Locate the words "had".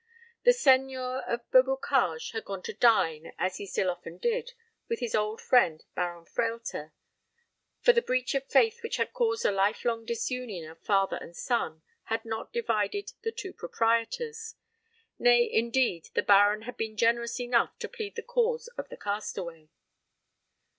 2.31-2.43, 8.97-9.13, 12.05-12.25, 16.63-16.77